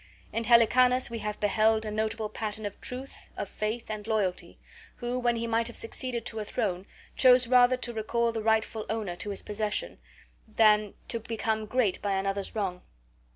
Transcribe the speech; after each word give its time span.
In 0.33 0.45
Helicanus 0.45 1.11
we 1.11 1.19
have 1.19 1.39
beheld 1.39 1.85
a 1.85 1.91
notable 1.91 2.27
pattern 2.27 2.65
of 2.65 2.81
truth, 2.81 3.29
of 3.37 3.47
faith, 3.47 3.87
and 3.87 4.07
loyalty, 4.07 4.57
who, 4.95 5.19
when 5.19 5.35
he 5.35 5.45
might 5.45 5.67
have 5.67 5.77
succeeded 5.77 6.25
to 6.25 6.39
a 6.39 6.43
throne, 6.43 6.87
chose 7.15 7.45
rather 7.47 7.77
to 7.77 7.93
recall 7.93 8.31
the 8.31 8.41
rightful 8.41 8.87
owner 8.89 9.15
to 9.17 9.29
his 9.29 9.43
possession 9.43 9.99
than 10.47 10.95
to 11.09 11.19
become 11.19 11.67
great 11.67 12.01
by 12.01 12.13
another's 12.13 12.55
wrong. 12.55 12.81